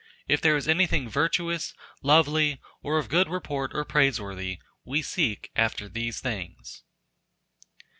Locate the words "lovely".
2.01-2.59